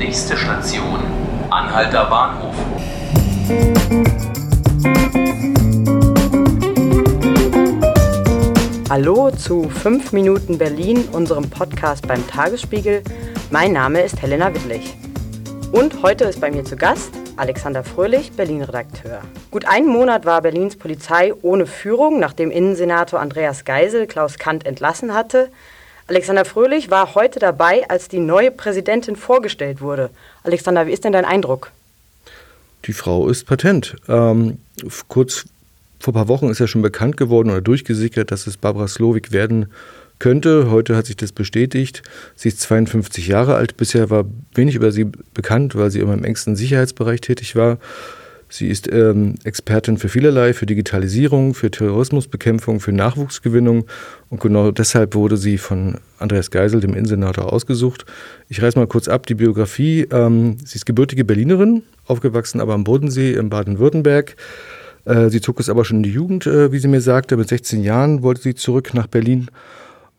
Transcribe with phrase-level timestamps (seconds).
[0.00, 0.98] Nächste Station,
[1.50, 2.54] Anhalter Bahnhof.
[8.88, 13.02] Hallo zu 5 Minuten Berlin, unserem Podcast beim Tagesspiegel.
[13.50, 14.96] Mein Name ist Helena Wittlich.
[15.70, 19.20] Und heute ist bei mir zu Gast Alexander Fröhlich, Berlin-Redakteur.
[19.50, 25.12] Gut einen Monat war Berlins Polizei ohne Führung, nachdem Innensenator Andreas Geisel Klaus Kant entlassen
[25.12, 25.50] hatte.
[26.10, 30.10] Alexander Fröhlich war heute dabei, als die neue Präsidentin vorgestellt wurde.
[30.42, 31.70] Alexander, wie ist denn dein Eindruck?
[32.86, 33.94] Die Frau ist patent.
[34.08, 34.58] Ähm,
[35.06, 35.44] kurz
[36.00, 39.30] vor ein paar Wochen ist ja schon bekannt geworden oder durchgesickert, dass es Barbara Slowik
[39.30, 39.72] werden
[40.18, 40.68] könnte.
[40.72, 42.02] Heute hat sich das bestätigt.
[42.34, 43.76] Sie ist 52 Jahre alt.
[43.76, 47.78] Bisher war wenig über sie bekannt, weil sie immer im engsten Sicherheitsbereich tätig war.
[48.52, 53.86] Sie ist ähm, Expertin für vielerlei, für Digitalisierung, für Terrorismusbekämpfung, für Nachwuchsgewinnung
[54.28, 58.04] und genau deshalb wurde sie von Andreas Geisel, dem Innensenator, ausgesucht.
[58.48, 60.08] Ich reiße mal kurz ab die Biografie.
[60.10, 64.34] Ähm, sie ist gebürtige Berlinerin, aufgewachsen aber am Bodensee in Baden-Württemberg.
[65.04, 67.36] Äh, sie zog es aber schon in die Jugend, äh, wie sie mir sagte.
[67.36, 69.48] Mit 16 Jahren wollte sie zurück nach Berlin.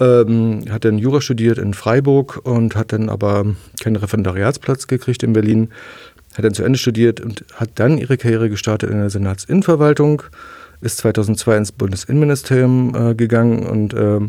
[0.00, 3.46] Ähm, hat dann Jura studiert in Freiburg und hat dann aber
[3.82, 5.70] keinen Referendariatsplatz gekriegt in Berlin.
[6.38, 10.22] Hat dann zu Ende studiert und hat dann ihre Karriere gestartet in der Senatsinnenverwaltung.
[10.80, 14.20] Ist 2002 ins Bundesinnenministerium äh, gegangen und äh,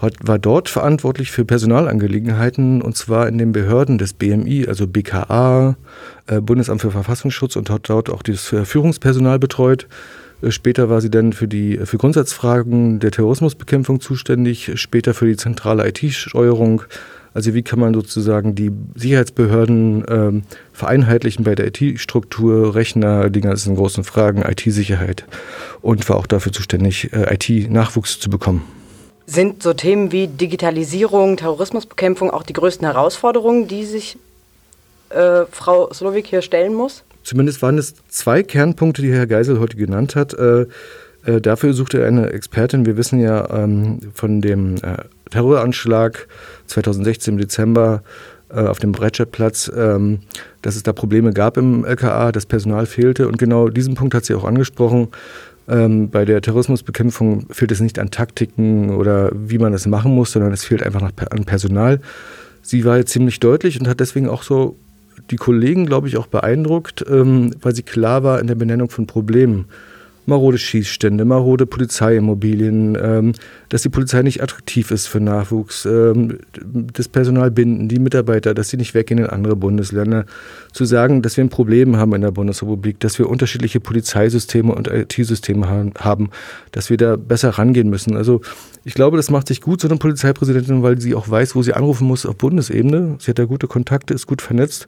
[0.00, 5.76] hat, war dort verantwortlich für Personalangelegenheiten und zwar in den Behörden des BMI, also BKA,
[6.28, 9.86] äh, Bundesamt für Verfassungsschutz und hat dort auch das Führungspersonal betreut.
[10.40, 15.36] Äh, später war sie dann für die für Grundsatzfragen der Terrorismusbekämpfung zuständig, später für die
[15.36, 16.82] zentrale IT-Steuerung.
[17.34, 23.76] Also wie kann man sozusagen die Sicherheitsbehörden ähm, vereinheitlichen bei der IT-Struktur, Rechner, die ganzen
[23.76, 25.24] großen Fragen, IT-Sicherheit
[25.80, 28.62] und war auch dafür zuständig, äh, IT-Nachwuchs zu bekommen.
[29.26, 34.18] Sind so Themen wie Digitalisierung, Terrorismusbekämpfung auch die größten Herausforderungen, die sich
[35.10, 37.04] äh, Frau Slowik hier stellen muss?
[37.22, 40.34] Zumindest waren es zwei Kernpunkte, die Herr Geisel heute genannt hat.
[40.34, 40.66] Äh,
[41.24, 42.86] äh, dafür suchte er eine Expertin.
[42.86, 44.96] Wir wissen ja ähm, von dem äh,
[45.30, 46.28] Terroranschlag
[46.66, 48.02] 2016 im Dezember
[48.50, 50.20] äh, auf dem Breitscheidplatz, ähm,
[50.62, 53.28] dass es da Probleme gab im LKA, dass Personal fehlte.
[53.28, 55.08] Und genau diesen Punkt hat sie auch angesprochen.
[55.68, 60.32] Ähm, bei der Terrorismusbekämpfung fehlt es nicht an Taktiken oder wie man das machen muss,
[60.32, 62.00] sondern es fehlt einfach nach, an Personal.
[62.62, 64.76] Sie war jetzt ziemlich deutlich und hat deswegen auch so
[65.30, 69.06] die Kollegen, glaube ich, auch beeindruckt, ähm, weil sie klar war in der Benennung von
[69.06, 69.66] Problemen
[70.26, 73.32] marode Schießstände, marode Polizeiimmobilien, ähm,
[73.68, 78.68] dass die Polizei nicht attraktiv ist für Nachwuchs, ähm, das Personal binden, die Mitarbeiter, dass
[78.68, 80.26] sie nicht weggehen in andere Bundesländer,
[80.72, 84.88] zu sagen, dass wir ein Problem haben in der Bundesrepublik, dass wir unterschiedliche Polizeisysteme und
[84.88, 86.30] IT-Systeme haben,
[86.70, 88.16] dass wir da besser rangehen müssen.
[88.16, 88.40] Also
[88.84, 91.74] ich glaube, das macht sich gut, so eine Polizeipräsidentin, weil sie auch weiß, wo sie
[91.74, 93.16] anrufen muss auf Bundesebene.
[93.18, 94.86] Sie hat da gute Kontakte, ist gut vernetzt.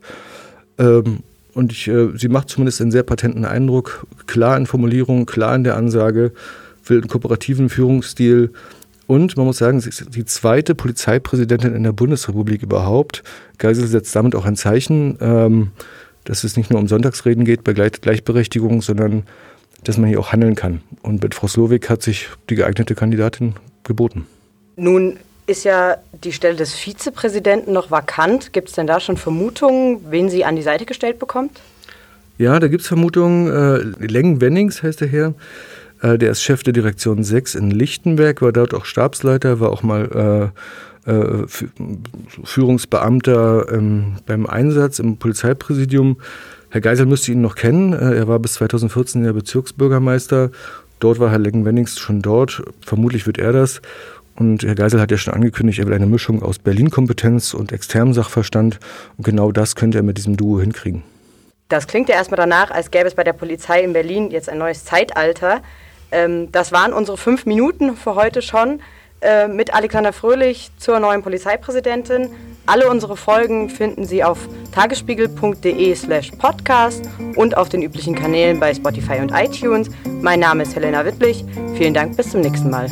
[0.77, 1.19] Ähm,
[1.55, 5.63] und ich, äh, sie macht zumindest einen sehr patenten Eindruck, klar in Formulierungen, klar in
[5.63, 6.33] der Ansage,
[6.85, 8.51] will einen kooperativen Führungsstil.
[9.07, 13.23] Und man muss sagen, sie ist die zweite Polizeipräsidentin in der Bundesrepublik überhaupt.
[13.57, 15.71] Geisel setzt damit auch ein Zeichen, ähm,
[16.25, 19.23] dass es nicht nur um Sonntagsreden geht bei Gleichberechtigung, sondern
[19.85, 20.81] dass man hier auch handeln kann.
[21.03, 24.25] Und mit Frau Slowik hat sich die geeignete Kandidatin geboten.
[24.75, 28.53] Nun ist ja die Stelle des Vizepräsidenten noch vakant.
[28.53, 31.59] Gibt es denn da schon Vermutungen, wen sie an die Seite gestellt bekommt?
[32.37, 33.47] Ja, da gibt es Vermutungen.
[33.99, 35.33] Äh, Lengen Wennings heißt der Herr.
[36.01, 39.83] Äh, der ist Chef der Direktion 6 in Lichtenberg, war dort auch Stabsleiter, war auch
[39.83, 40.51] mal
[41.05, 41.45] äh, äh,
[42.43, 46.17] Führungsbeamter ähm, beim Einsatz im Polizeipräsidium.
[46.69, 47.93] Herr Geisel müsste ihn noch kennen.
[47.93, 50.51] Äh, er war bis 2014 der Bezirksbürgermeister.
[50.99, 52.63] Dort war Herr Lengen-Wennings schon dort.
[52.81, 53.81] Vermutlich wird er das.
[54.35, 58.13] Und Herr Geisel hat ja schon angekündigt, er will eine Mischung aus Berlin-Kompetenz und externem
[58.13, 58.79] Sachverstand.
[59.17, 61.03] Und genau das könnte er mit diesem Duo hinkriegen.
[61.69, 64.57] Das klingt ja erstmal danach, als gäbe es bei der Polizei in Berlin jetzt ein
[64.57, 65.61] neues Zeitalter.
[66.11, 68.81] Ähm, das waren unsere fünf Minuten für heute schon
[69.21, 72.29] äh, mit Alexander Fröhlich zur neuen Polizeipräsidentin.
[72.67, 78.73] Alle unsere Folgen finden Sie auf tagesspiegel.de slash podcast und auf den üblichen Kanälen bei
[78.73, 79.89] Spotify und iTunes.
[80.21, 81.45] Mein Name ist Helena Wittlich.
[81.75, 82.87] Vielen Dank, bis zum nächsten Mal.